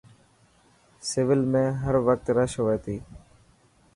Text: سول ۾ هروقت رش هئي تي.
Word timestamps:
سول 1.09 1.41
۾ 1.57 1.61
هروقت 1.83 2.25
رش 2.37 2.53
هئي 2.65 2.77
تي. 2.85 2.97